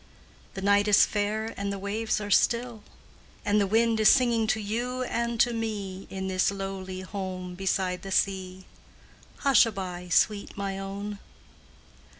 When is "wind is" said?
3.67-4.09